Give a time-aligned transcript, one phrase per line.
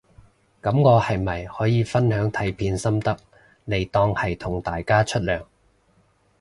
[0.63, 3.15] 噉我係咪可以分享睇片心得
[3.67, 5.45] 嚟當係同大家出糧